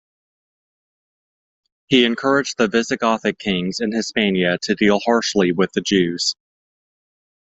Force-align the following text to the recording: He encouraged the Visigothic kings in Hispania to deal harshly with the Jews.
He 1.85 2.05
encouraged 2.05 2.57
the 2.57 2.65
Visigothic 2.67 3.37
kings 3.37 3.79
in 3.79 3.91
Hispania 3.91 4.57
to 4.63 4.73
deal 4.73 4.99
harshly 5.01 5.51
with 5.51 5.73
the 5.73 5.81
Jews. 5.81 6.35